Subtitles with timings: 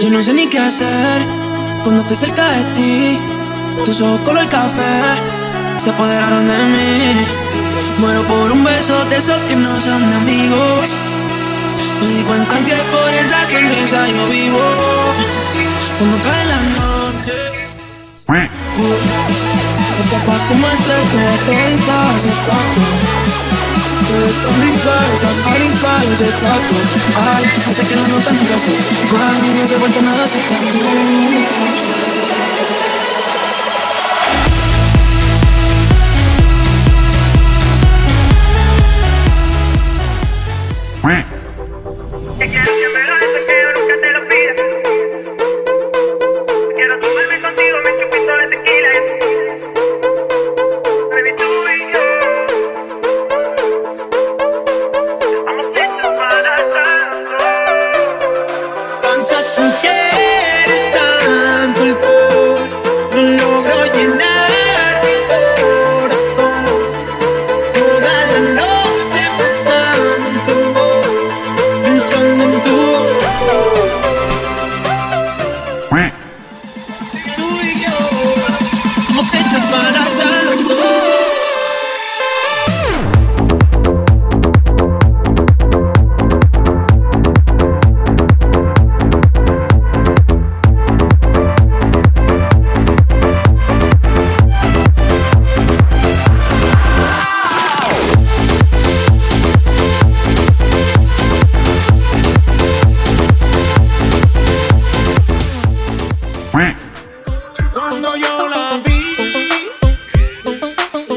[0.00, 1.22] Yo no sé ni qué hacer
[1.84, 3.18] cuando estoy cerca de ti.
[3.84, 5.20] Tus ojos color café
[5.76, 7.26] se apoderaron de mí.
[7.98, 10.96] Muero por un beso de esos que no son de amigos.
[12.00, 14.58] Me di cuenta que por esa sonrisa yo vivo.
[15.98, 17.60] Cuando cae la noche.
[18.30, 18.96] Uh,
[20.26, 21.98] pa' comerte toda todita
[24.10, 26.74] estos rituales aparitales está tú
[27.36, 30.78] Ay, hace que la nota nunca se va No se vuelve nada si estás tú
[41.02, 41.39] Quack.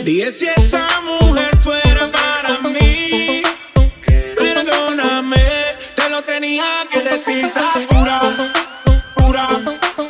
[0.03, 3.41] Dije si esa mujer fuera para mí.
[4.37, 5.41] Perdóname,
[5.95, 7.49] te lo tenía que decir.
[7.89, 8.19] pura,
[9.15, 9.47] pura,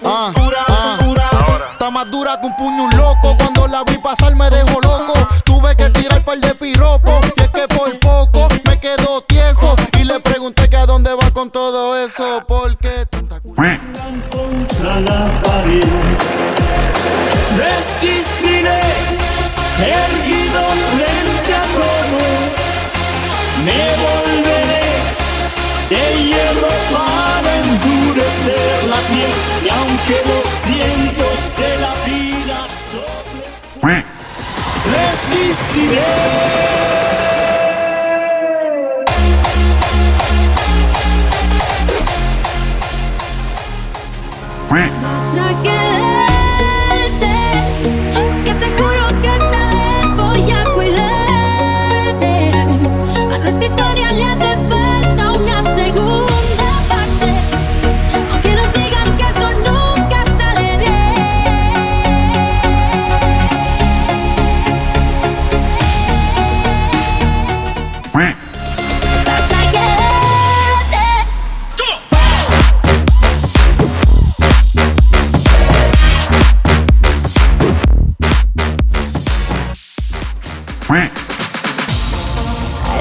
[0.03, 1.29] ah, pura, pura.
[1.31, 1.69] Ah.
[1.73, 3.37] Está más dura que un puño loco.
[3.37, 5.13] Cuando la vi pasar me dejó loco.
[5.43, 7.23] Tuve que tirar par de piropos.
[7.37, 9.75] Y es que por poco me quedo tieso.
[9.99, 12.43] Y le pregunté que a dónde va con todo eso.
[12.47, 15.83] Porque tanta contra la pared.
[17.55, 19.12] Resistiré
[19.81, 20.61] erguido
[20.95, 22.21] frente a todo,
[23.65, 24.83] me volveré
[25.89, 34.05] de hierro para endurecer la piel y aunque los vientos de la vida sobre
[34.91, 36.42] resistiré.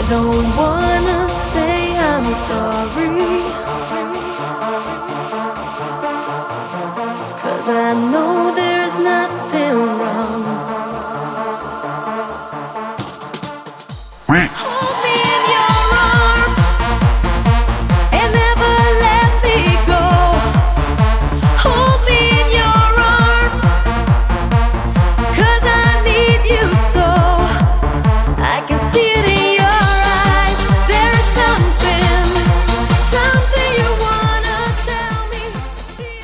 [0.09, 3.43] don't wanna say I'm sorry.
[7.43, 10.73] Cause I know there's nothing wrong.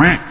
[0.00, 0.29] Quack.